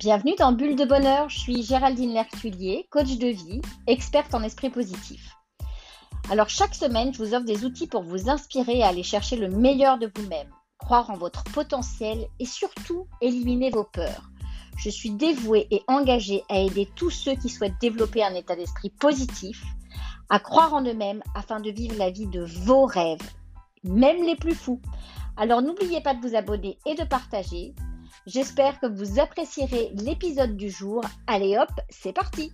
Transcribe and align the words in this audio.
Bienvenue 0.00 0.34
dans 0.38 0.52
Bulle 0.52 0.76
de 0.76 0.86
Bonheur, 0.86 1.28
je 1.28 1.38
suis 1.38 1.62
Géraldine 1.62 2.14
Lertulier, 2.14 2.86
coach 2.88 3.18
de 3.18 3.26
vie, 3.26 3.60
experte 3.86 4.34
en 4.34 4.42
esprit 4.42 4.70
positif. 4.70 5.36
Alors 6.30 6.48
chaque 6.48 6.74
semaine, 6.74 7.12
je 7.12 7.18
vous 7.18 7.34
offre 7.34 7.44
des 7.44 7.66
outils 7.66 7.86
pour 7.86 8.02
vous 8.02 8.30
inspirer 8.30 8.82
à 8.82 8.88
aller 8.88 9.02
chercher 9.02 9.36
le 9.36 9.50
meilleur 9.50 9.98
de 9.98 10.10
vous-même, 10.16 10.48
croire 10.78 11.10
en 11.10 11.18
votre 11.18 11.44
potentiel 11.44 12.26
et 12.38 12.46
surtout 12.46 13.08
éliminer 13.20 13.68
vos 13.68 13.84
peurs. 13.84 14.30
Je 14.78 14.88
suis 14.88 15.10
dévouée 15.10 15.66
et 15.70 15.82
engagée 15.86 16.44
à 16.48 16.58
aider 16.58 16.88
tous 16.96 17.10
ceux 17.10 17.34
qui 17.34 17.50
souhaitent 17.50 17.78
développer 17.78 18.24
un 18.24 18.32
état 18.32 18.56
d'esprit 18.56 18.88
positif, 18.88 19.62
à 20.30 20.38
croire 20.38 20.72
en 20.72 20.82
eux-mêmes 20.82 21.22
afin 21.34 21.60
de 21.60 21.70
vivre 21.70 21.98
la 21.98 22.10
vie 22.10 22.26
de 22.26 22.42
vos 22.42 22.86
rêves, 22.86 23.34
même 23.84 24.24
les 24.24 24.36
plus 24.36 24.54
fous. 24.54 24.80
Alors 25.36 25.60
n'oubliez 25.60 26.00
pas 26.00 26.14
de 26.14 26.26
vous 26.26 26.34
abonner 26.34 26.78
et 26.86 26.94
de 26.94 27.04
partager. 27.04 27.74
J'espère 28.26 28.78
que 28.80 28.86
vous 28.86 29.18
apprécierez 29.18 29.92
l'épisode 29.94 30.54
du 30.54 30.68
jour. 30.68 31.02
Allez 31.26 31.56
hop, 31.56 31.70
c'est 31.88 32.12
parti 32.12 32.52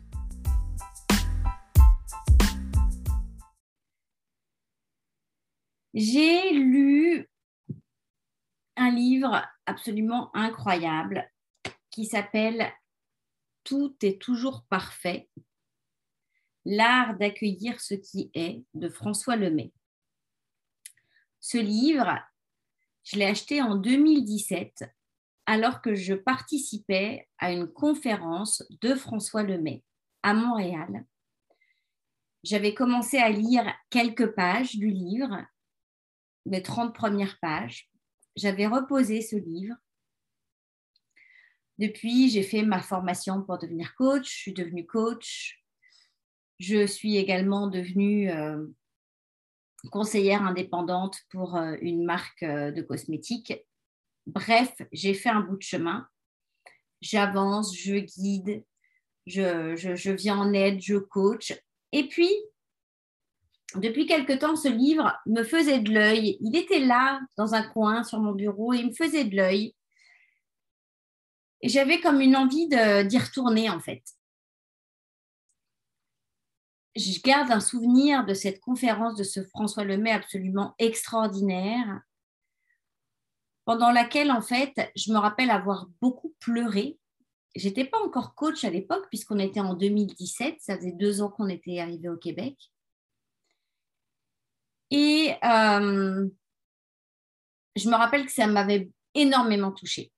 J'ai 5.92 6.52
lu 6.52 7.28
un 8.76 8.90
livre 8.92 9.44
absolument 9.64 10.30
incroyable 10.36 11.28
qui 11.90 12.06
s'appelle 12.06 12.72
Tout 13.64 13.96
est 14.02 14.22
toujours 14.22 14.66
parfait, 14.68 15.28
l'art 16.64 17.16
d'accueillir 17.16 17.80
ce 17.80 17.94
qui 17.94 18.30
est 18.34 18.62
de 18.74 18.88
François 18.88 19.34
Lemay. 19.34 19.72
Ce 21.40 21.58
livre, 21.58 22.20
je 23.02 23.16
l'ai 23.16 23.24
acheté 23.24 23.62
en 23.62 23.74
2017 23.74 24.84
alors 25.46 25.80
que 25.80 25.94
je 25.94 26.14
participais 26.14 27.28
à 27.38 27.52
une 27.52 27.68
conférence 27.68 28.64
de 28.82 28.94
François 28.94 29.42
Lemay 29.42 29.82
à 30.22 30.34
Montréal. 30.34 31.04
J'avais 32.42 32.74
commencé 32.74 33.18
à 33.18 33.30
lire 33.30 33.72
quelques 33.90 34.34
pages 34.34 34.76
du 34.76 34.88
livre, 34.88 35.44
les 36.44 36.62
30 36.62 36.94
premières 36.94 37.38
pages. 37.40 37.90
J'avais 38.36 38.66
reposé 38.66 39.22
ce 39.22 39.36
livre. 39.36 39.74
Depuis, 41.78 42.28
j'ai 42.28 42.42
fait 42.42 42.62
ma 42.62 42.80
formation 42.80 43.42
pour 43.42 43.58
devenir 43.58 43.94
coach. 43.96 44.28
Je 44.28 44.38
suis 44.38 44.52
devenue 44.52 44.86
coach. 44.86 45.62
Je 46.58 46.86
suis 46.86 47.16
également 47.16 47.66
devenue 47.66 48.30
euh, 48.30 48.66
conseillère 49.90 50.42
indépendante 50.42 51.18
pour 51.30 51.56
euh, 51.56 51.76
une 51.80 52.04
marque 52.04 52.42
euh, 52.42 52.70
de 52.72 52.82
cosmétiques 52.82 53.52
Bref, 54.26 54.74
j'ai 54.92 55.14
fait 55.14 55.28
un 55.28 55.40
bout 55.40 55.56
de 55.56 55.62
chemin. 55.62 56.06
J'avance, 57.00 57.76
je 57.76 57.96
guide, 57.96 58.64
je, 59.26 60.10
viens 60.12 60.38
en 60.38 60.52
aide, 60.52 60.80
je 60.80 60.96
coach. 60.96 61.54
Et 61.92 62.08
puis, 62.08 62.30
depuis 63.76 64.06
quelque 64.06 64.32
temps, 64.32 64.56
ce 64.56 64.68
livre 64.68 65.12
me 65.26 65.42
faisait 65.42 65.80
de 65.80 65.92
l'œil. 65.92 66.38
Il 66.40 66.56
était 66.56 66.80
là, 66.80 67.20
dans 67.36 67.54
un 67.54 67.62
coin 67.62 68.02
sur 68.02 68.20
mon 68.20 68.32
bureau, 68.32 68.72
et 68.72 68.78
il 68.78 68.88
me 68.88 68.94
faisait 68.94 69.24
de 69.24 69.36
l'œil. 69.36 69.74
Et 71.60 71.68
j'avais 71.68 72.00
comme 72.00 72.20
une 72.20 72.36
envie 72.36 72.68
d'y 72.68 73.18
retourner, 73.18 73.70
en 73.70 73.80
fait. 73.80 74.02
Je 76.96 77.20
garde 77.20 77.50
un 77.50 77.60
souvenir 77.60 78.24
de 78.24 78.32
cette 78.32 78.60
conférence 78.60 79.16
de 79.16 79.24
ce 79.24 79.44
François 79.44 79.84
Lemay 79.84 80.10
absolument 80.10 80.74
extraordinaire 80.78 82.00
pendant 83.66 83.90
laquelle, 83.90 84.30
en 84.30 84.40
fait, 84.40 84.72
je 84.94 85.12
me 85.12 85.18
rappelle 85.18 85.50
avoir 85.50 85.88
beaucoup 86.00 86.34
pleuré. 86.38 86.98
J'étais 87.56 87.84
pas 87.84 87.98
encore 87.98 88.34
coach 88.36 88.62
à 88.64 88.70
l'époque, 88.70 89.06
puisqu'on 89.08 89.40
était 89.40 89.60
en 89.60 89.74
2017, 89.74 90.56
ça 90.60 90.76
faisait 90.76 90.92
deux 90.92 91.20
ans 91.20 91.30
qu'on 91.30 91.48
était 91.48 91.80
arrivé 91.80 92.08
au 92.08 92.16
Québec. 92.16 92.56
Et 94.92 95.34
euh, 95.42 96.28
je 97.74 97.88
me 97.88 97.96
rappelle 97.96 98.24
que 98.24 98.32
ça 98.32 98.46
m'avait 98.46 98.88
énormément 99.14 99.72
touchée. 99.72 100.12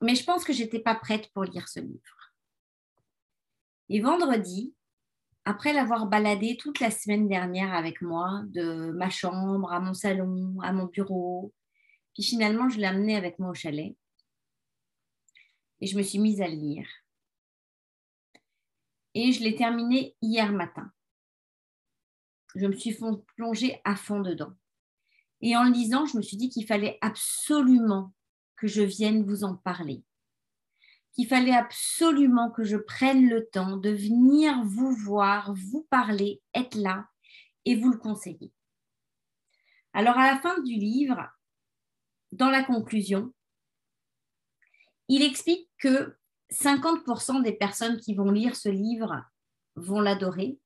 Mais 0.00 0.14
je 0.14 0.24
pense 0.24 0.42
que 0.42 0.54
je 0.54 0.62
n'étais 0.62 0.80
pas 0.80 0.94
prête 0.94 1.30
pour 1.34 1.44
lire 1.44 1.68
ce 1.68 1.80
livre. 1.80 2.32
Et 3.90 4.00
vendredi, 4.00 4.74
après 5.44 5.72
l'avoir 5.72 6.06
baladé 6.06 6.56
toute 6.56 6.80
la 6.80 6.90
semaine 6.90 7.28
dernière 7.28 7.74
avec 7.74 8.00
moi, 8.00 8.42
de 8.46 8.90
ma 8.92 9.10
chambre 9.10 9.72
à 9.72 9.80
mon 9.80 9.94
salon, 9.94 10.58
à 10.62 10.72
mon 10.72 10.86
bureau, 10.86 11.52
puis 12.14 12.22
finalement, 12.22 12.68
je 12.68 12.78
l'ai 12.78 12.86
amené 12.86 13.16
avec 13.16 13.38
moi 13.38 13.50
au 13.50 13.54
chalet 13.54 13.96
et 15.80 15.86
je 15.86 15.96
me 15.96 16.02
suis 16.02 16.18
mise 16.18 16.40
à 16.40 16.48
lire. 16.48 16.88
Et 19.14 19.32
je 19.32 19.42
l'ai 19.42 19.54
terminé 19.54 20.16
hier 20.22 20.50
matin. 20.52 20.90
Je 22.54 22.66
me 22.66 22.72
suis 22.72 22.96
plongée 23.36 23.80
à 23.84 23.96
fond 23.96 24.20
dedans. 24.20 24.52
Et 25.40 25.56
en 25.56 25.64
le 25.64 25.72
lisant, 25.72 26.06
je 26.06 26.16
me 26.16 26.22
suis 26.22 26.36
dit 26.36 26.48
qu'il 26.48 26.66
fallait 26.66 26.98
absolument 27.00 28.14
que 28.56 28.66
je 28.66 28.82
vienne 28.82 29.24
vous 29.24 29.44
en 29.44 29.56
parler 29.56 30.04
qu'il 31.14 31.28
fallait 31.28 31.54
absolument 31.54 32.50
que 32.50 32.64
je 32.64 32.76
prenne 32.76 33.28
le 33.28 33.46
temps 33.46 33.76
de 33.76 33.90
venir 33.90 34.62
vous 34.64 34.90
voir, 34.90 35.54
vous 35.54 35.86
parler, 35.88 36.42
être 36.54 36.74
là 36.74 37.06
et 37.64 37.76
vous 37.76 37.90
le 37.90 37.98
conseiller. 37.98 38.52
Alors 39.92 40.18
à 40.18 40.32
la 40.32 40.40
fin 40.40 40.60
du 40.60 40.74
livre, 40.74 41.28
dans 42.32 42.50
la 42.50 42.64
conclusion, 42.64 43.32
il 45.08 45.22
explique 45.22 45.70
que 45.78 46.16
50% 46.50 47.42
des 47.42 47.52
personnes 47.52 47.98
qui 47.98 48.14
vont 48.14 48.30
lire 48.30 48.56
ce 48.56 48.68
livre 48.68 49.22
vont 49.76 50.00
l'adorer 50.00 50.58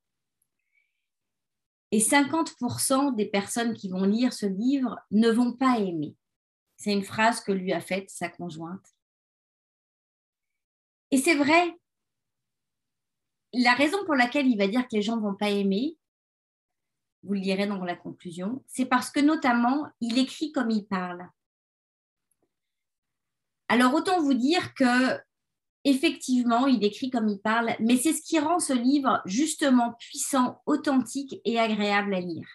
et 1.91 1.99
50% 1.99 3.15
des 3.15 3.25
personnes 3.25 3.73
qui 3.73 3.89
vont 3.89 4.03
lire 4.03 4.33
ce 4.33 4.45
livre 4.45 4.99
ne 5.11 5.29
vont 5.29 5.53
pas 5.53 5.79
aimer. 5.79 6.15
C'est 6.77 6.93
une 6.93 7.03
phrase 7.03 7.41
que 7.41 7.51
lui 7.51 7.73
a 7.73 7.81
faite 7.81 8.09
sa 8.09 8.29
conjointe. 8.29 8.95
Et 11.11 11.17
c'est 11.17 11.35
vrai, 11.35 11.79
la 13.53 13.73
raison 13.73 14.03
pour 14.05 14.15
laquelle 14.15 14.47
il 14.47 14.57
va 14.57 14.67
dire 14.67 14.87
que 14.87 14.95
les 14.95 15.01
gens 15.01 15.17
ne 15.17 15.21
vont 15.21 15.35
pas 15.35 15.49
aimer, 15.49 15.97
vous 17.23 17.33
le 17.33 17.39
lirez 17.39 17.67
dans 17.67 17.83
la 17.83 17.95
conclusion, 17.95 18.63
c'est 18.67 18.85
parce 18.85 19.09
que 19.09 19.19
notamment, 19.19 19.87
il 20.01 20.17
écrit 20.17 20.51
comme 20.51 20.69
il 20.69 20.85
parle. 20.85 21.27
Alors 23.67 23.93
autant 23.93 24.21
vous 24.21 24.33
dire 24.33 24.73
que 24.73 25.19
effectivement, 25.83 26.67
il 26.67 26.83
écrit 26.83 27.09
comme 27.09 27.27
il 27.27 27.39
parle, 27.39 27.75
mais 27.79 27.97
c'est 27.97 28.13
ce 28.13 28.21
qui 28.21 28.39
rend 28.39 28.59
ce 28.59 28.73
livre 28.73 29.21
justement 29.25 29.93
puissant, 29.93 30.61
authentique 30.65 31.39
et 31.45 31.59
agréable 31.59 32.13
à 32.13 32.19
lire. 32.19 32.47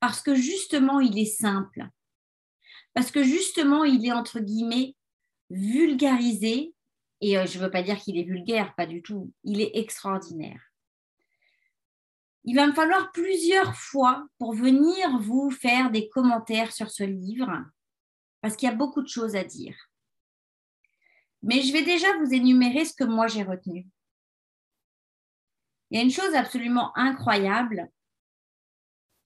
Parce 0.00 0.20
que 0.20 0.34
justement, 0.34 1.00
il 1.00 1.18
est 1.18 1.24
simple. 1.24 1.88
Parce 2.94 3.10
que 3.10 3.22
justement, 3.22 3.84
il 3.84 4.04
est 4.06 4.12
entre 4.12 4.40
guillemets 4.40 4.94
vulgarisé 5.50 6.74
et 7.20 7.38
euh, 7.38 7.46
je 7.46 7.58
ne 7.58 7.64
veux 7.64 7.70
pas 7.70 7.82
dire 7.82 7.98
qu'il 7.98 8.18
est 8.18 8.24
vulgaire, 8.24 8.74
pas 8.74 8.86
du 8.86 9.02
tout. 9.02 9.32
Il 9.44 9.60
est 9.60 9.72
extraordinaire. 9.74 10.60
Il 12.44 12.54
va 12.54 12.66
me 12.66 12.72
falloir 12.72 13.10
plusieurs 13.12 13.74
fois 13.74 14.26
pour 14.38 14.54
venir 14.54 15.18
vous 15.18 15.50
faire 15.50 15.90
des 15.90 16.08
commentaires 16.08 16.72
sur 16.72 16.90
ce 16.90 17.02
livre, 17.02 17.50
parce 18.40 18.56
qu'il 18.56 18.68
y 18.68 18.72
a 18.72 18.76
beaucoup 18.76 19.02
de 19.02 19.08
choses 19.08 19.34
à 19.34 19.42
dire. 19.42 19.76
Mais 21.42 21.62
je 21.62 21.72
vais 21.72 21.82
déjà 21.82 22.06
vous 22.18 22.32
énumérer 22.32 22.84
ce 22.84 22.94
que 22.94 23.04
moi 23.04 23.26
j'ai 23.26 23.42
retenu. 23.42 23.88
Il 25.90 25.98
y 25.98 26.00
a 26.00 26.04
une 26.04 26.10
chose 26.10 26.34
absolument 26.34 26.96
incroyable, 26.96 27.90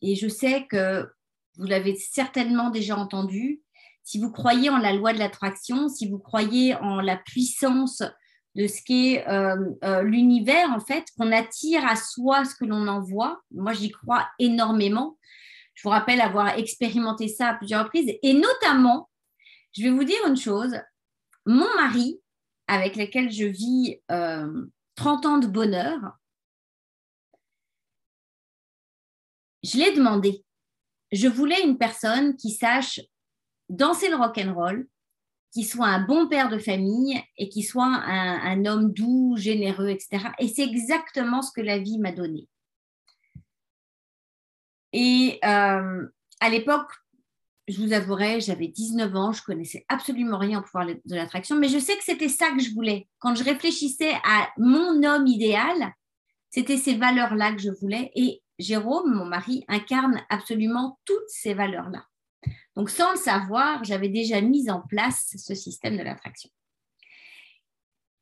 et 0.00 0.14
je 0.14 0.29
sais 0.29 0.67
que 0.67 1.11
vous 1.56 1.67
l'avez 1.67 1.94
certainement 1.97 2.70
déjà 2.70 2.97
entendu, 2.97 3.61
si 4.02 4.19
vous 4.19 4.31
croyez 4.31 4.70
en 4.70 4.79
la 4.79 4.93
loi 4.93 5.12
de 5.12 5.19
l'attraction, 5.19 5.88
si 5.88 6.08
vous 6.08 6.19
croyez 6.19 6.75
en 6.76 7.00
la 7.00 7.17
puissance 7.17 8.02
de 8.56 8.67
ce 8.67 8.82
qu'est 8.85 9.26
euh, 9.29 9.56
euh, 9.85 10.02
l'univers, 10.02 10.70
en 10.70 10.81
fait, 10.81 11.05
qu'on 11.17 11.32
attire 11.32 11.87
à 11.87 11.97
soi 11.97 12.44
ce 12.44 12.55
que 12.55 12.64
l'on 12.64 12.88
envoie, 12.88 13.41
moi 13.52 13.73
j'y 13.73 13.91
crois 13.91 14.29
énormément. 14.38 15.19
Je 15.75 15.82
vous 15.85 15.91
rappelle 15.91 16.20
avoir 16.20 16.58
expérimenté 16.58 17.29
ça 17.29 17.49
à 17.49 17.55
plusieurs 17.55 17.85
reprises. 17.85 18.12
Et 18.23 18.35
notamment, 18.35 19.08
je 19.76 19.82
vais 19.82 19.91
vous 19.91 20.05
dire 20.05 20.19
une 20.26 20.37
chose, 20.37 20.76
mon 21.47 21.73
mari, 21.76 22.20
avec 22.67 22.97
lequel 22.97 23.31
je 23.31 23.44
vis 23.44 24.00
30 24.08 24.11
euh, 24.11 25.29
ans 25.29 25.38
de 25.38 25.47
bonheur, 25.47 25.99
je 29.62 29.79
l'ai 29.79 29.93
demandé. 29.93 30.44
Je 31.12 31.29
voulais 31.29 31.62
une 31.62 31.79
personne 31.79 32.37
qui 32.37 32.50
sache 32.50 33.00
danser 33.70 34.11
le 34.11 34.17
rock 34.17 34.38
and 34.38 34.55
roll, 34.55 34.88
qui 35.52 35.64
soit 35.64 35.87
un 35.87 36.05
bon 36.05 36.28
père 36.28 36.49
de 36.49 36.58
famille 36.58 37.20
et 37.37 37.49
qui 37.49 37.62
soit 37.62 37.87
un, 37.87 38.64
homme 38.67 38.93
doux, 38.93 39.34
généreux, 39.37 39.88
etc. 39.88 40.28
Et 40.38 40.49
c'est 40.49 40.62
exactement 40.62 41.43
ce 41.43 41.52
que 41.52 41.61
la 41.61 41.78
vie 41.78 41.99
m'a 41.99 42.12
donné. 42.12 42.49
Et 44.93 45.38
euh, 45.44 46.06
à 46.40 46.50
l'époque, 46.50 46.90
je 47.69 47.81
vous 47.81 47.93
avouerai, 47.93 48.40
j'avais 48.40 48.69
19 48.69 49.14
ans, 49.17 49.32
je 49.32 49.43
connaissais 49.43 49.84
absolument 49.88 50.38
rien 50.38 50.61
au 50.61 50.62
pouvoir 50.62 50.87
de 50.87 51.14
l'attraction, 51.14 51.56
mais 51.56 51.69
je 51.69 51.78
sais 51.78 51.96
que 51.96 52.05
c'était 52.05 52.28
ça 52.28 52.50
que 52.50 52.61
je 52.61 52.73
voulais. 52.73 53.08
Quand 53.19 53.34
je 53.34 53.44
réfléchissais 53.44 54.14
à 54.25 54.49
mon 54.56 55.02
homme 55.05 55.26
idéal, 55.26 55.94
c'était 56.50 56.76
ces 56.76 56.96
valeurs-là 56.96 57.52
que 57.52 57.61
je 57.61 57.70
voulais. 57.70 58.11
Et 58.14 58.43
Jérôme, 58.58 59.14
mon 59.14 59.25
mari, 59.25 59.64
incarne 59.69 60.20
absolument 60.28 60.99
toutes 61.05 61.28
ces 61.28 61.55
valeurs-là. 61.55 62.05
Donc, 62.76 62.90
sans 62.90 63.12
le 63.12 63.19
savoir, 63.19 63.84
j'avais 63.84 64.08
déjà 64.08 64.40
mis 64.40 64.70
en 64.70 64.81
place 64.81 65.34
ce 65.37 65.54
système 65.54 65.96
de 65.96 66.02
l'attraction. 66.02 66.50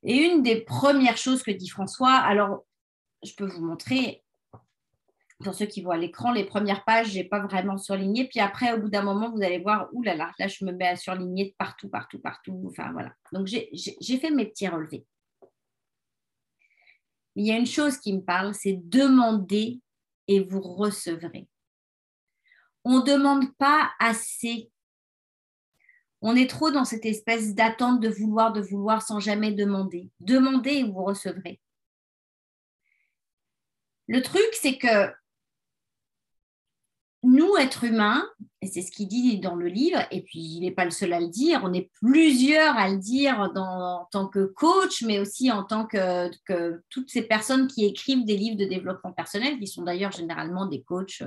Et 0.02 0.16
une 0.16 0.42
des 0.42 0.60
premières 0.60 1.16
choses 1.16 1.42
que 1.42 1.50
dit 1.50 1.68
François, 1.68 2.14
alors 2.14 2.64
je 3.22 3.32
peux 3.34 3.46
vous 3.46 3.64
montrer, 3.64 4.24
pour 5.44 5.54
ceux 5.54 5.66
qui 5.66 5.82
voient 5.82 5.96
l'écran, 5.96 6.32
les 6.32 6.44
premières 6.44 6.84
pages, 6.84 7.10
je 7.10 7.14
n'ai 7.14 7.24
pas 7.24 7.40
vraiment 7.40 7.78
surligné. 7.78 8.26
Puis 8.26 8.40
après, 8.40 8.72
au 8.72 8.80
bout 8.80 8.88
d'un 8.88 9.02
moment, 9.02 9.30
vous 9.30 9.42
allez 9.42 9.58
voir, 9.58 9.88
ouh 9.92 10.02
là 10.02 10.32
je 10.38 10.64
me 10.64 10.72
mets 10.72 10.88
à 10.88 10.96
surligner 10.96 11.54
partout, 11.58 11.88
partout, 11.88 12.18
partout. 12.18 12.72
Voilà. 12.76 13.12
Donc, 13.32 13.46
j'ai 13.46 14.18
fait 14.18 14.30
mes 14.30 14.46
petits 14.46 14.68
relevés. 14.68 15.06
il 17.36 17.46
y 17.46 17.52
a 17.52 17.56
une 17.56 17.66
chose 17.66 17.98
qui 17.98 18.12
me 18.12 18.20
parle, 18.20 18.52
c'est 18.52 18.80
demander 18.82 19.80
et 20.26 20.40
vous 20.40 20.60
recevrez. 20.60 21.46
On 22.90 23.00
ne 23.00 23.05
demande 23.05 23.55
pas 23.58 23.90
assez. 24.00 24.70
On 26.23 26.35
est 26.35 26.49
trop 26.49 26.70
dans 26.70 26.87
cette 26.87 27.05
espèce 27.05 27.55
d'attente 27.55 28.00
de 28.00 28.08
vouloir, 28.08 28.50
de 28.50 28.62
vouloir 28.62 29.02
sans 29.02 29.20
jamais 29.20 29.52
demander. 29.52 30.08
Demandez 30.20 30.70
et 30.70 30.85
vous 30.85 31.05
recevrez. 31.05 31.61
Le 34.06 34.23
truc, 34.23 34.49
c'est 34.55 34.79
que 34.79 35.12
nous, 37.25 37.58
êtres 37.58 37.85
humains, 37.85 38.26
et 38.62 38.67
c'est 38.67 38.81
ce 38.81 38.90
qu'il 38.90 39.08
dit 39.08 39.38
dans 39.38 39.55
le 39.55 39.67
livre, 39.67 40.00
et 40.11 40.23
puis 40.23 40.38
il 40.38 40.61
n'est 40.61 40.70
pas 40.70 40.87
le 40.87 40.90
seul 40.90 41.12
à 41.12 41.20
le 41.20 41.29
dire, 41.29 41.61
on 41.64 41.75
est 41.75 41.90
plusieurs 42.00 42.75
à 42.79 42.88
le 42.88 42.96
dire 42.96 43.38
en 43.38 44.06
tant 44.11 44.29
que 44.29 44.46
coach, 44.46 45.02
mais 45.02 45.19
aussi 45.19 45.52
en 45.52 45.62
tant 45.62 45.85
que, 45.85 46.31
toutes 46.88 47.11
ces 47.11 47.23
personnes 47.23 47.67
qui 47.67 47.85
écrivent 47.85 48.25
des 48.25 48.38
livres 48.38 48.56
de 48.56 48.64
développement 48.64 49.12
personnel, 49.12 49.58
qui 49.58 49.67
sont 49.67 49.82
d'ailleurs 49.82 50.12
généralement 50.12 50.64
des 50.64 50.81
coachs. 50.81 51.23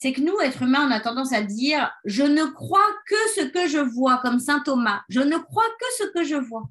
C'est 0.00 0.14
que 0.14 0.22
nous, 0.22 0.38
êtres 0.40 0.62
humains, 0.62 0.88
on 0.88 0.90
a 0.90 1.00
tendance 1.00 1.32
à 1.32 1.42
dire 1.42 1.92
je 2.06 2.22
ne 2.22 2.44
crois 2.46 2.90
que 3.06 3.28
ce 3.34 3.42
que 3.42 3.68
je 3.68 3.78
vois, 3.78 4.18
comme 4.18 4.40
saint 4.40 4.60
Thomas, 4.60 5.02
je 5.10 5.20
ne 5.20 5.36
crois 5.36 5.68
que 5.78 5.86
ce 5.98 6.04
que 6.12 6.24
je 6.24 6.36
vois. 6.36 6.68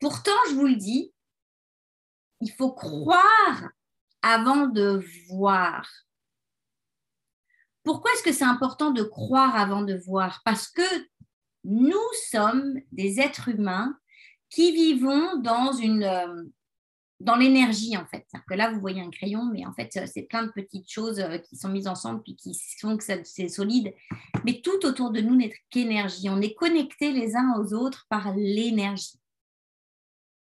Pourtant, 0.00 0.36
je 0.48 0.54
vous 0.54 0.66
le 0.66 0.74
dis, 0.74 1.12
il 2.40 2.50
faut 2.50 2.72
croire 2.72 3.70
avant 4.20 4.66
de 4.66 5.02
voir. 5.28 5.88
Pourquoi 7.84 8.12
est-ce 8.12 8.24
que 8.24 8.32
c'est 8.32 8.44
important 8.44 8.90
de 8.90 9.04
croire 9.04 9.54
avant 9.54 9.82
de 9.82 9.94
voir? 9.94 10.42
Parce 10.44 10.68
que 10.68 10.82
nous 11.62 11.94
sommes 12.30 12.80
des 12.90 13.20
êtres 13.20 13.48
humains 13.48 13.96
qui 14.50 14.72
vivons 14.72 15.36
dans 15.36 15.72
une 15.72 16.02
euh, 16.02 16.44
dans 17.20 17.36
l'énergie 17.36 17.96
en 17.96 18.06
fait. 18.06 18.26
Que 18.48 18.54
là 18.54 18.70
vous 18.70 18.80
voyez 18.80 19.00
un 19.00 19.10
crayon, 19.10 19.44
mais 19.46 19.64
en 19.66 19.72
fait 19.72 19.98
c'est 20.06 20.22
plein 20.22 20.44
de 20.44 20.52
petites 20.52 20.90
choses 20.90 21.18
euh, 21.20 21.38
qui 21.38 21.56
sont 21.56 21.68
mises 21.68 21.88
ensemble 21.88 22.22
puis 22.22 22.36
qui 22.36 22.58
font 22.80 22.96
que 22.96 23.04
c'est 23.04 23.48
solide. 23.48 23.94
Mais 24.44 24.60
tout 24.60 24.84
autour 24.84 25.10
de 25.10 25.20
nous 25.20 25.36
n'est 25.36 25.52
qu'énergie. 25.70 26.28
On 26.28 26.40
est 26.40 26.54
connectés 26.54 27.12
les 27.12 27.36
uns 27.36 27.54
aux 27.58 27.74
autres 27.74 28.06
par 28.08 28.34
l'énergie. 28.34 29.18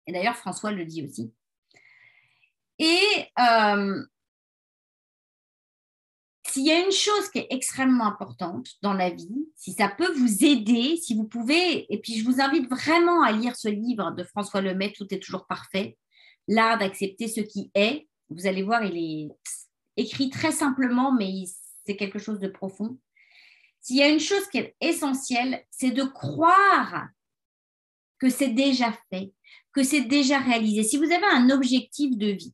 Et 0.07 0.11
d'ailleurs 0.11 0.37
François 0.37 0.71
le 0.71 0.85
dit 0.85 1.03
aussi. 1.03 1.33
Et 2.79 2.99
euh, 3.39 4.03
s'il 6.47 6.65
y 6.65 6.71
a 6.71 6.83
une 6.83 6.91
chose 6.91 7.29
qui 7.31 7.39
est 7.39 7.47
extrêmement 7.49 8.05
importante 8.05 8.69
dans 8.81 8.93
la 8.93 9.09
vie, 9.09 9.47
si 9.55 9.73
ça 9.73 9.89
peut 9.89 10.11
vous 10.13 10.45
aider, 10.45 10.97
si 10.97 11.15
vous 11.15 11.25
pouvez, 11.25 11.91
et 11.93 11.99
puis 11.99 12.17
je 12.17 12.23
vous 12.23 12.39
invite 12.39 12.69
vraiment 12.69 13.21
à 13.23 13.31
lire 13.31 13.55
ce 13.55 13.67
livre 13.67 14.11
de 14.11 14.23
François 14.23 14.61
Lemay, 14.61 14.93
Tout 14.93 15.07
est 15.13 15.19
toujours 15.19 15.45
parfait, 15.47 15.97
l'art 16.47 16.77
d'accepter 16.77 17.27
ce 17.27 17.41
qui 17.41 17.71
est. 17.73 18.07
Vous 18.29 18.47
allez 18.47 18.63
voir, 18.63 18.83
il 18.83 18.97
est 18.97 19.35
écrit 19.95 20.29
très 20.29 20.51
simplement, 20.51 21.11
mais 21.11 21.43
c'est 21.85 21.95
quelque 21.95 22.19
chose 22.19 22.39
de 22.39 22.47
profond. 22.47 22.97
S'il 23.81 23.97
y 23.97 24.03
a 24.03 24.09
une 24.09 24.19
chose 24.19 24.47
qui 24.49 24.57
est 24.57 24.75
essentielle, 24.81 25.63
c'est 25.71 25.91
de 25.91 26.03
croire 26.03 27.07
que 28.19 28.29
c'est 28.29 28.49
déjà 28.49 28.91
fait, 29.09 29.31
que 29.71 29.83
c'est 29.83 30.01
déjà 30.01 30.39
réalisé. 30.39 30.83
Si 30.83 30.97
vous 30.97 31.11
avez 31.11 31.25
un 31.31 31.49
objectif 31.49 32.17
de 32.17 32.27
vie, 32.27 32.53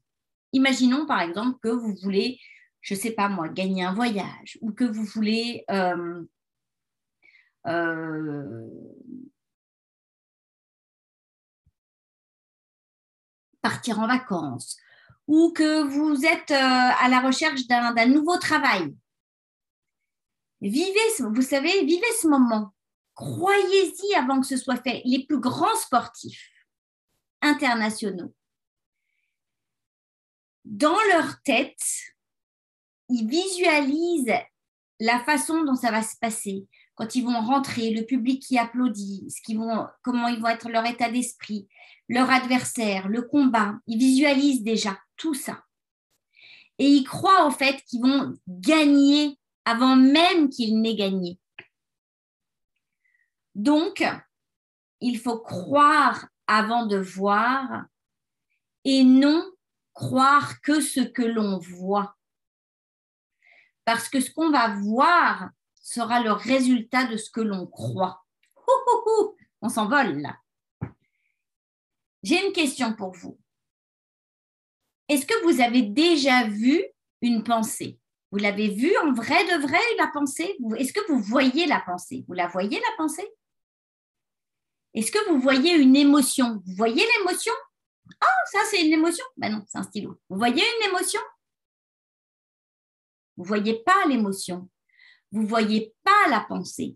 Imaginons 0.54 1.08
par 1.08 1.22
exemple 1.22 1.58
que 1.62 1.70
vous 1.70 1.96
voulez, 1.96 2.40
je 2.82 2.94
ne 2.94 3.00
sais 3.00 3.12
pas 3.12 3.28
moi, 3.28 3.50
gagner 3.50 3.84
un 3.84 3.94
voyage 3.94 4.60
ou 4.62 4.72
que 4.72 4.84
vous 4.84 5.04
voulez 5.04 5.66
euh, 5.72 6.24
euh, 7.66 8.70
partir 13.64 14.00
en 14.00 14.08
vacances 14.08 14.78
ou 15.26 15.52
que 15.52 15.82
vous 15.82 16.24
êtes 16.26 16.52
euh, 16.52 16.56
à 17.00 17.10
la 17.10 17.22
recherche 17.22 17.66
d'un 17.66 18.06
nouveau 18.06 18.38
travail. 18.38 18.94
Vivez, 20.62 21.00
vous 21.20 21.42
ce 22.22 22.28
moment. 22.28 22.74
Croyez-y 23.16 24.14
avant 24.16 24.40
que 24.40 24.48
ce 24.48 24.58
soit 24.58 24.82
fait. 24.82 25.02
Les 25.06 25.26
plus 25.26 25.40
grands 25.40 25.76
sportifs 25.76 26.52
internationaux 27.42 28.34
dans 30.66 30.98
leur 31.12 31.42
tête, 31.44 31.82
ils 33.10 33.28
visualisent 33.28 34.34
la 35.00 35.20
façon 35.20 35.64
dont 35.64 35.76
ça 35.76 35.92
va 35.92 36.02
se 36.02 36.18
passer. 36.18 36.68
Quand 36.96 37.16
ils 37.16 37.24
vont 37.24 37.42
rentrer, 37.42 37.92
le 37.92 38.04
public 38.04 38.42
qui 38.42 38.58
applaudit, 38.58 39.26
ce 39.30 39.56
vont, 39.56 39.88
comment 40.04 40.28
ils 40.28 40.40
vont 40.40 40.50
être 40.50 40.70
leur 40.70 40.86
état 40.86 41.10
d'esprit, 41.10 41.68
leur 42.08 42.30
adversaire, 42.30 43.08
le 43.08 43.24
combat. 43.24 43.76
Ils 43.88 43.98
visualisent 43.98 44.64
déjà 44.64 44.98
tout 45.18 45.34
ça. 45.34 45.64
Et 46.78 46.88
ils 46.88 47.04
croient 47.04 47.48
au 47.48 47.52
fait 47.52 47.82
qu'ils 47.84 48.02
vont 48.02 48.38
gagner 48.48 49.38
avant 49.66 49.96
même 49.96 50.50
qu'ils 50.50 50.80
n'aient 50.82 50.96
gagné. 50.96 51.40
Donc, 53.56 54.04
il 55.00 55.20
faut 55.20 55.40
croire 55.40 56.28
avant 56.48 56.86
de 56.86 56.98
voir 56.98 57.86
et 58.84 59.04
non 59.04 59.46
croire 59.94 60.60
que 60.62 60.82
ce 60.82 61.02
que 61.02 61.22
l'on 61.22 61.60
voit. 61.60 62.16
Parce 63.86 64.10
que 64.10 64.20
ce 64.20 64.32
qu'on 64.32 64.52
va 64.52 64.76
voir 64.76 65.50
sera 65.74 66.22
le 66.22 66.32
résultat 66.32 67.06
de 67.06 67.18
ce 67.18 67.30
que 67.30 67.42
l'on 67.42 67.68
croit. 67.68 68.24
on 69.62 69.70
s'envole 69.70 70.20
là. 70.20 70.38
J'ai 72.24 72.46
une 72.46 72.54
question 72.54 72.94
pour 72.94 73.12
vous. 73.12 73.38
Est-ce 75.10 75.26
que 75.26 75.44
vous 75.44 75.62
avez 75.62 75.82
déjà 75.82 76.48
vu 76.48 76.82
une 77.22 77.44
pensée? 77.44 78.00
Vous 78.32 78.40
l'avez 78.40 78.70
vue 78.70 78.98
en 78.98 79.14
vrai 79.14 79.44
de 79.46 79.62
vrai, 79.62 79.80
la 80.00 80.08
pensée? 80.08 80.58
Est-ce 80.78 80.94
que 80.94 81.06
vous 81.12 81.20
voyez 81.20 81.68
la 81.68 81.82
pensée? 81.82 82.24
Vous 82.28 82.34
la 82.34 82.48
voyez, 82.48 82.80
la 82.80 82.98
pensée? 82.98 83.30
Est-ce 84.94 85.12
que 85.12 85.30
vous 85.30 85.40
voyez 85.40 85.76
une 85.76 85.96
émotion? 85.96 86.62
Vous 86.66 86.76
voyez 86.76 87.06
l'émotion? 87.18 87.54
Ah, 88.22 88.46
ça 88.52 88.60
c'est 88.70 88.86
une 88.86 88.94
émotion? 88.94 89.26
Ben 89.38 89.52
non, 89.52 89.64
c'est 89.68 89.78
un 89.78 89.84
stylo. 89.84 90.20
Vous 90.30 90.38
voyez 90.38 90.64
une 90.64 90.90
émotion? 90.90 91.22
Vous 93.38 93.44
ne 93.44 93.48
voyez 93.48 93.84
pas 93.84 94.08
l'émotion. 94.08 94.70
Vous 95.32 95.44
ne 95.44 95.48
voyez 95.48 95.94
pas 96.04 96.30
la 96.30 96.42
pensée. 96.42 96.96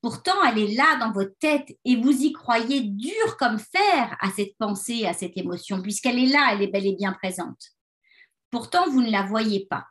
Pourtant, 0.00 0.42
elle 0.44 0.58
est 0.58 0.74
là 0.74 0.96
dans 0.98 1.12
votre 1.12 1.36
tête 1.38 1.76
et 1.84 1.96
vous 1.96 2.12
y 2.22 2.32
croyez 2.32 2.82
dur 2.82 3.36
comme 3.36 3.58
fer 3.58 4.16
à 4.20 4.30
cette 4.30 4.56
pensée, 4.56 5.06
à 5.06 5.12
cette 5.12 5.36
émotion, 5.36 5.82
puisqu'elle 5.82 6.18
est 6.18 6.26
là, 6.26 6.50
elle 6.52 6.62
est 6.62 6.68
bel 6.68 6.86
et 6.86 6.94
bien 6.94 7.12
présente. 7.12 7.70
Pourtant, 8.50 8.88
vous 8.88 9.02
ne 9.02 9.10
la 9.10 9.24
voyez 9.24 9.66
pas. 9.66 9.86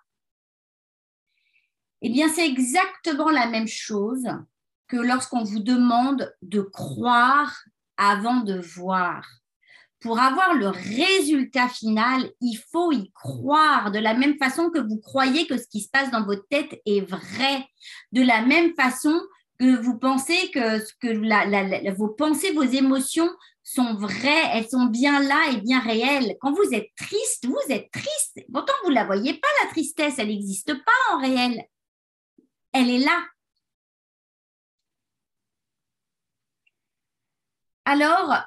Eh 2.01 2.09
bien, 2.09 2.29
c'est 2.29 2.47
exactement 2.47 3.29
la 3.29 3.47
même 3.47 3.67
chose 3.67 4.27
que 4.87 4.97
lorsqu'on 4.97 5.43
vous 5.43 5.59
demande 5.59 6.33
de 6.41 6.61
croire 6.61 7.63
avant 7.97 8.41
de 8.41 8.59
voir 8.59 9.27
pour 9.99 10.19
avoir 10.19 10.53
le 10.53 10.67
résultat 10.67 11.67
final, 11.67 12.29
il 12.41 12.55
faut 12.71 12.91
y 12.91 13.11
croire 13.11 13.91
de 13.91 13.99
la 13.99 14.13
même 14.13 14.37
façon 14.37 14.69
que 14.69 14.79
vous 14.79 14.99
croyez 14.99 15.47
que 15.47 15.57
ce 15.57 15.67
qui 15.67 15.81
se 15.81 15.89
passe 15.89 16.11
dans 16.11 16.25
votre 16.25 16.47
tête 16.49 16.79
est 16.85 17.01
vrai, 17.01 17.65
de 18.11 18.21
la 18.21 18.41
même 18.41 18.73
façon 18.75 19.19
que 19.59 19.75
vous 19.81 19.97
pensez 19.97 20.51
que, 20.51 21.95
vos 21.95 22.09
pensées, 22.09 22.51
vos 22.51 22.63
émotions 22.63 23.29
sont 23.63 23.95
vraies, 23.95 24.49
elles 24.53 24.69
sont 24.69 24.85
bien 24.85 25.21
là 25.21 25.51
et 25.51 25.57
bien 25.57 25.79
réelles. 25.79 26.37
Quand 26.41 26.53
vous 26.53 26.73
êtes 26.73 26.89
triste, 26.95 27.47
vous 27.47 27.59
êtes 27.69 27.89
triste. 27.91 28.39
Pourtant, 28.53 28.73
vous 28.83 28.91
ne 28.91 28.95
la 28.95 29.05
voyez 29.05 29.33
pas, 29.33 29.47
la 29.63 29.69
tristesse, 29.71 30.15
elle 30.19 30.27
n'existe 30.27 30.73
pas 30.73 31.15
en 31.15 31.19
réel. 31.19 31.63
Elle 32.71 32.89
est 32.89 32.99
là. 32.99 33.25
Alors, 37.85 38.43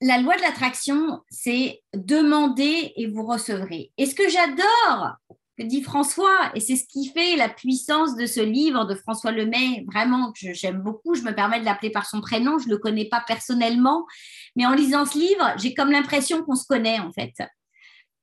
la 0.00 0.18
loi 0.18 0.36
de 0.36 0.42
l'attraction, 0.42 1.20
c'est 1.30 1.82
demander 1.94 2.92
et 2.96 3.06
vous 3.06 3.26
recevrez. 3.26 3.92
Et 3.96 4.06
ce 4.06 4.14
que 4.14 4.28
j'adore 4.28 5.14
que 5.58 5.64
dit 5.64 5.82
François, 5.82 6.50
et 6.54 6.60
c'est 6.60 6.76
ce 6.76 6.86
qui 6.86 7.08
fait 7.08 7.34
la 7.36 7.48
puissance 7.48 8.14
de 8.14 8.26
ce 8.26 8.40
livre 8.40 8.84
de 8.84 8.94
François 8.94 9.32
Lemay, 9.32 9.84
vraiment 9.90 10.32
que 10.32 10.52
j'aime 10.52 10.82
beaucoup. 10.82 11.14
Je 11.14 11.22
me 11.22 11.34
permets 11.34 11.60
de 11.60 11.64
l'appeler 11.64 11.90
par 11.90 12.06
son 12.06 12.20
prénom, 12.20 12.58
je 12.58 12.66
ne 12.66 12.72
le 12.72 12.78
connais 12.78 13.06
pas 13.06 13.24
personnellement, 13.26 14.06
mais 14.54 14.66
en 14.66 14.74
lisant 14.74 15.06
ce 15.06 15.16
livre, 15.16 15.54
j'ai 15.56 15.72
comme 15.72 15.90
l'impression 15.90 16.42
qu'on 16.42 16.56
se 16.56 16.66
connaît 16.66 17.00
en 17.00 17.10
fait. 17.10 17.32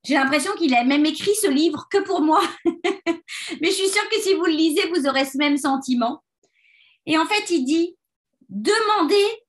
J'ai 0.03 0.15
l'impression 0.15 0.51
qu'il 0.57 0.75
a 0.75 0.83
même 0.83 1.05
écrit 1.05 1.33
ce 1.41 1.49
livre 1.49 1.87
que 1.89 1.99
pour 1.99 2.21
moi, 2.21 2.41
mais 2.65 3.67
je 3.67 3.71
suis 3.71 3.89
sûre 3.89 4.07
que 4.09 4.21
si 4.21 4.35
vous 4.35 4.45
le 4.45 4.51
lisez, 4.51 4.87
vous 4.93 5.07
aurez 5.07 5.25
ce 5.25 5.37
même 5.37 5.57
sentiment. 5.57 6.23
Et 7.05 7.17
en 7.17 7.25
fait, 7.25 7.49
il 7.49 7.63
dit 7.63 7.97
demandez 8.49 9.42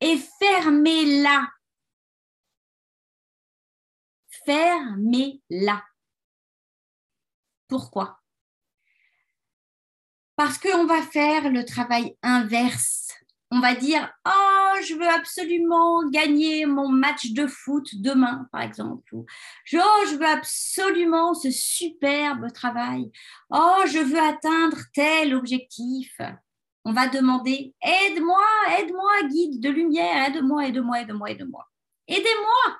et 0.00 0.18
fermez-la. 0.38 1.48
Fermez-la. 4.44 5.84
Pourquoi? 7.68 8.18
Parce 10.36 10.58
qu'on 10.58 10.86
va 10.86 11.02
faire 11.02 11.50
le 11.50 11.64
travail 11.64 12.16
inverse. 12.22 13.08
On 13.50 13.60
va 13.60 13.74
dire 13.74 14.10
Oh, 14.26 14.76
je 14.82 14.94
veux 14.94 15.08
absolument 15.08 16.08
gagner 16.08 16.66
mon 16.66 16.88
match 16.88 17.32
de 17.32 17.46
foot 17.46 17.88
demain, 17.96 18.48
par 18.52 18.62
exemple. 18.62 19.12
oh, 19.12 19.24
je 19.72 20.16
veux 20.16 20.26
absolument 20.26 21.34
ce 21.34 21.50
superbe 21.50 22.52
travail. 22.52 23.10
Oh, 23.50 23.82
je 23.86 23.98
veux 23.98 24.20
atteindre 24.20 24.78
tel 24.94 25.34
objectif. 25.34 26.20
On 26.84 26.92
va 26.92 27.08
demander 27.08 27.74
Aide-moi, 27.82 28.46
aide-moi, 28.78 29.28
guide 29.28 29.60
de 29.60 29.68
lumière, 29.68 30.28
aide-moi, 30.28 30.66
aide-moi, 30.68 31.00
aide-moi, 31.00 31.30
aide-moi. 31.30 31.66
Aidez-moi. 32.08 32.78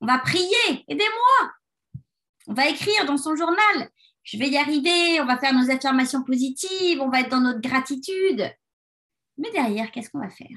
On 0.00 0.06
va 0.06 0.18
prier 0.18 0.84
Aidez-moi. 0.88 1.52
On 2.46 2.54
va 2.54 2.68
écrire 2.68 3.06
dans 3.06 3.16
son 3.16 3.36
journal 3.36 3.90
je 4.24 4.38
vais 4.38 4.48
y 4.48 4.56
arriver, 4.56 5.20
on 5.20 5.26
va 5.26 5.38
faire 5.38 5.52
nos 5.52 5.70
affirmations 5.70 6.24
positives, 6.24 7.00
on 7.00 7.10
va 7.10 7.20
être 7.20 7.28
dans 7.28 7.42
notre 7.42 7.60
gratitude. 7.60 8.50
Mais 9.36 9.50
derrière, 9.50 9.92
qu'est-ce 9.92 10.10
qu'on 10.10 10.20
va 10.20 10.30
faire? 10.30 10.56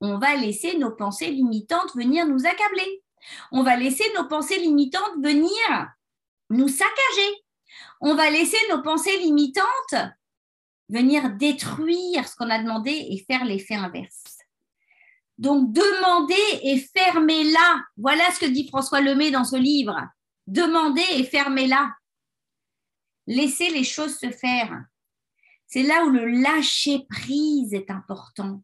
On 0.00 0.18
va 0.18 0.36
laisser 0.36 0.78
nos 0.78 0.92
pensées 0.92 1.30
limitantes 1.30 1.94
venir 1.96 2.26
nous 2.26 2.46
accabler. 2.46 3.02
On 3.50 3.64
va 3.64 3.76
laisser 3.76 4.04
nos 4.16 4.28
pensées 4.28 4.58
limitantes 4.58 5.16
venir 5.20 5.88
nous 6.50 6.68
saccager. 6.68 7.43
On 8.00 8.14
va 8.14 8.30
laisser 8.30 8.58
nos 8.70 8.82
pensées 8.82 9.18
limitantes 9.18 9.94
venir 10.88 11.30
détruire 11.30 12.28
ce 12.28 12.36
qu'on 12.36 12.50
a 12.50 12.62
demandé 12.62 12.90
et 12.90 13.24
faire 13.26 13.44
l'effet 13.44 13.74
inverse. 13.74 14.38
Donc, 15.38 15.72
demandez 15.72 16.60
et 16.62 16.78
fermez-la. 16.78 17.82
Voilà 17.96 18.30
ce 18.30 18.40
que 18.40 18.46
dit 18.46 18.68
François 18.68 19.00
Lemay 19.00 19.30
dans 19.30 19.44
ce 19.44 19.56
livre. 19.56 19.96
Demandez 20.46 21.06
et 21.14 21.24
fermez-la. 21.24 21.92
Laissez 23.26 23.70
les 23.70 23.84
choses 23.84 24.18
se 24.18 24.30
faire. 24.30 24.84
C'est 25.66 25.82
là 25.82 26.04
où 26.04 26.10
le 26.10 26.26
lâcher 26.26 27.06
prise 27.08 27.74
est 27.74 27.90
important. 27.90 28.62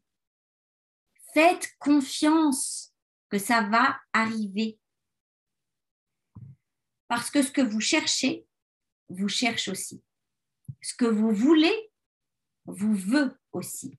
Faites 1.34 1.74
confiance 1.78 2.92
que 3.30 3.38
ça 3.38 3.62
va 3.62 3.98
arriver. 4.12 4.78
Parce 7.08 7.30
que 7.30 7.42
ce 7.42 7.50
que 7.50 7.62
vous 7.62 7.80
cherchez, 7.80 8.46
vous 9.10 9.28
cherche 9.28 9.68
aussi. 9.68 10.02
Ce 10.80 10.94
que 10.94 11.04
vous 11.04 11.32
voulez, 11.32 11.92
vous 12.64 12.94
veut 12.94 13.38
aussi. 13.52 13.98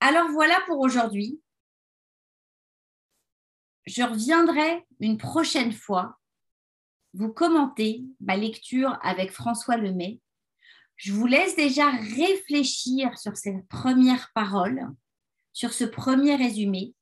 Alors 0.00 0.30
voilà 0.30 0.58
pour 0.66 0.80
aujourd'hui 0.80 1.40
je 3.90 4.02
reviendrai 4.02 4.86
une 5.00 5.18
prochaine 5.18 5.72
fois 5.72 6.18
vous 7.12 7.32
commenter 7.32 8.04
ma 8.20 8.36
lecture 8.36 8.98
avec 9.02 9.32
François 9.32 9.76
Lemay. 9.76 10.20
Je 10.96 11.12
vous 11.12 11.26
laisse 11.26 11.56
déjà 11.56 11.90
réfléchir 11.90 13.18
sur 13.18 13.36
ces 13.36 13.62
premières 13.68 14.30
paroles, 14.32 14.86
sur 15.52 15.72
ce 15.72 15.84
premier 15.84 16.36
résumé, 16.36 16.94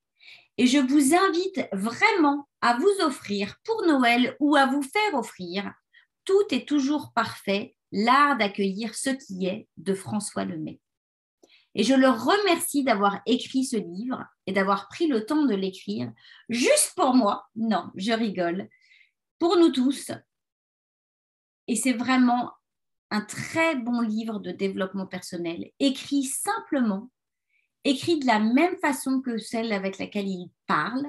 et 0.59 0.67
je 0.67 0.77
vous 0.77 1.15
invite 1.15 1.69
vraiment 1.71 2.49
à 2.59 2.77
vous 2.77 3.05
offrir 3.05 3.55
pour 3.63 3.81
Noël 3.83 4.35
ou 4.41 4.57
à 4.57 4.65
vous 4.65 4.81
faire 4.81 5.13
offrir 5.13 5.73
Tout 6.25 6.43
est 6.51 6.67
toujours 6.67 7.13
parfait, 7.15 7.77
l'art 7.93 8.37
d'accueillir 8.37 8.93
ce 8.93 9.11
qui 9.11 9.47
est 9.47 9.69
de 9.77 9.93
François 9.93 10.43
Lemay. 10.43 10.81
Et 11.75 11.83
je 11.83 11.93
le 11.93 12.09
remercie 12.09 12.83
d'avoir 12.83 13.21
écrit 13.25 13.63
ce 13.63 13.77
livre 13.77 14.25
et 14.47 14.51
d'avoir 14.51 14.89
pris 14.89 15.07
le 15.07 15.25
temps 15.25 15.45
de 15.45 15.55
l'écrire 15.55 16.11
juste 16.49 16.91
pour 16.97 17.13
moi. 17.13 17.45
Non, 17.55 17.89
je 17.95 18.11
rigole. 18.11 18.67
Pour 19.39 19.55
nous 19.55 19.71
tous. 19.71 20.11
Et 21.67 21.77
c'est 21.77 21.93
vraiment 21.93 22.51
un 23.11 23.21
très 23.21 23.77
bon 23.77 24.01
livre 24.01 24.39
de 24.39 24.51
développement 24.51 25.07
personnel, 25.07 25.71
écrit 25.79 26.25
simplement, 26.25 27.09
écrit 27.83 28.19
de 28.19 28.25
la 28.25 28.39
même 28.39 28.77
façon 28.77 29.21
que 29.21 29.37
celle 29.37 29.71
avec 29.71 29.97
laquelle 29.97 30.27
il 30.27 30.49
parle. 30.67 31.05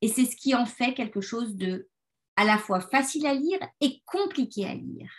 Et 0.00 0.08
c'est 0.08 0.24
ce 0.24 0.36
qui 0.36 0.54
en 0.54 0.66
fait 0.66 0.94
quelque 0.94 1.20
chose 1.20 1.54
de 1.56 1.88
à 2.36 2.44
la 2.44 2.58
fois 2.58 2.80
facile 2.80 3.26
à 3.26 3.34
lire 3.34 3.60
et 3.80 4.02
compliqué 4.06 4.66
à 4.66 4.74
lire. 4.74 5.12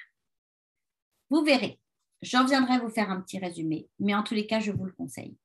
Vous 1.29 1.43
verrez. 1.43 1.79
Je 2.21 2.37
reviendrai 2.37 2.79
vous 2.79 2.89
faire 2.89 3.11
un 3.11 3.21
petit 3.21 3.37
résumé, 3.37 3.89
mais 3.99 4.15
en 4.15 4.23
tous 4.23 4.33
les 4.33 4.47
cas, 4.47 4.59
je 4.59 4.71
vous 4.71 4.85
le 4.85 4.93
conseille. 4.93 5.35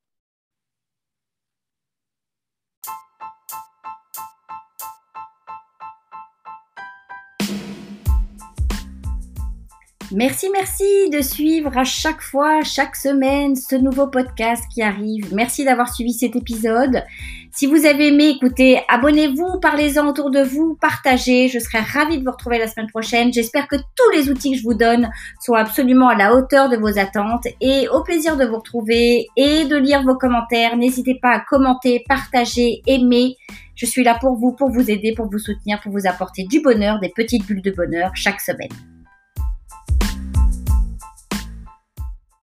Merci, 10.11 10.47
merci 10.51 11.11
de 11.11 11.21
suivre 11.21 11.77
à 11.77 11.85
chaque 11.85 12.23
fois, 12.23 12.63
chaque 12.63 12.97
semaine, 12.97 13.55
ce 13.55 13.77
nouveau 13.77 14.07
podcast 14.07 14.65
qui 14.73 14.81
arrive. 14.81 15.35
Merci 15.35 15.67
d'avoir 15.67 15.95
suivi 15.95 16.15
cet 16.15 16.35
épisode. 16.35 17.05
Si 17.53 17.67
vous 17.67 17.85
avez 17.85 18.09
aimé, 18.09 18.31
écoutez, 18.31 18.81
abonnez-vous, 18.89 19.61
parlez-en 19.61 20.09
autour 20.09 20.31
de 20.31 20.41
vous, 20.41 20.79
partagez. 20.81 21.49
Je 21.49 21.59
serai 21.59 21.81
ravie 21.81 22.19
de 22.19 22.25
vous 22.25 22.31
retrouver 22.31 22.59
la 22.59 22.69
semaine 22.69 22.87
prochaine. 22.87 23.35
J'espère 23.35 23.69
que 23.69 23.77
tous 23.77 24.11
les 24.15 24.31
outils 24.31 24.53
que 24.53 24.59
je 24.59 24.63
vous 24.63 24.73
donne 24.73 25.11
sont 25.45 25.53
absolument 25.53 26.09
à 26.09 26.15
la 26.15 26.35
hauteur 26.35 26.71
de 26.71 26.79
vos 26.79 26.99
attentes 26.99 27.47
et 27.61 27.87
au 27.89 28.03
plaisir 28.03 28.39
de 28.39 28.47
vous 28.47 28.57
retrouver 28.57 29.27
et 29.37 29.67
de 29.67 29.77
lire 29.77 30.05
vos 30.05 30.17
commentaires. 30.17 30.79
N'hésitez 30.79 31.19
pas 31.21 31.33
à 31.33 31.41
commenter, 31.41 32.03
partager, 32.09 32.81
aimer. 32.87 33.37
Je 33.75 33.85
suis 33.85 34.05
là 34.05 34.17
pour 34.19 34.37
vous, 34.37 34.53
pour 34.53 34.71
vous 34.71 34.91
aider, 34.91 35.13
pour 35.15 35.29
vous 35.31 35.39
soutenir, 35.39 35.81
pour 35.81 35.93
vous 35.93 36.07
apporter 36.07 36.45
du 36.45 36.63
bonheur, 36.63 36.99
des 36.99 37.11
petites 37.11 37.47
bulles 37.47 37.63
de 37.63 37.73
bonheur 37.73 38.13
chaque 38.15 38.41
semaine. 38.41 38.71